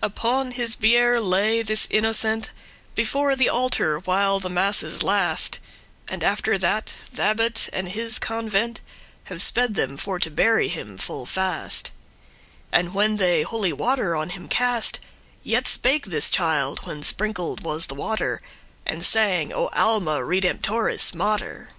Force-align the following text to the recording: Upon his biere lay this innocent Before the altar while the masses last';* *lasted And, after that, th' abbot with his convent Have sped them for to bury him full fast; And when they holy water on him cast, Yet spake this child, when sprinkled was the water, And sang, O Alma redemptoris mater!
Upon 0.00 0.52
his 0.52 0.76
biere 0.76 1.20
lay 1.20 1.60
this 1.60 1.86
innocent 1.90 2.48
Before 2.94 3.36
the 3.36 3.50
altar 3.50 3.98
while 3.98 4.40
the 4.40 4.48
masses 4.48 5.02
last';* 5.02 5.58
*lasted 5.60 5.62
And, 6.14 6.24
after 6.24 6.56
that, 6.56 6.86
th' 7.14 7.18
abbot 7.18 7.68
with 7.70 7.88
his 7.88 8.18
convent 8.18 8.80
Have 9.24 9.42
sped 9.42 9.74
them 9.74 9.98
for 9.98 10.18
to 10.20 10.30
bury 10.30 10.68
him 10.68 10.96
full 10.96 11.26
fast; 11.26 11.90
And 12.72 12.94
when 12.94 13.18
they 13.18 13.42
holy 13.42 13.74
water 13.74 14.16
on 14.16 14.30
him 14.30 14.48
cast, 14.48 15.00
Yet 15.42 15.66
spake 15.66 16.06
this 16.06 16.30
child, 16.30 16.86
when 16.86 17.02
sprinkled 17.02 17.62
was 17.62 17.84
the 17.84 17.94
water, 17.94 18.40
And 18.86 19.04
sang, 19.04 19.52
O 19.52 19.66
Alma 19.74 20.20
redemptoris 20.24 21.12
mater! 21.14 21.72